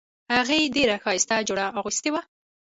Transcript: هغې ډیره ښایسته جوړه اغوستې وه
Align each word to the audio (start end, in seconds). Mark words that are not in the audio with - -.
هغې 0.35 0.71
ډیره 0.75 0.95
ښایسته 1.03 1.37
جوړه 1.47 1.65
اغوستې 1.79 2.09
وه 2.11 2.21